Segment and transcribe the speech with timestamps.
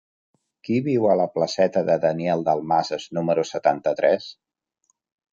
[0.67, 4.31] Qui viu a la placeta de Daniel Dalmases número setanta-tres?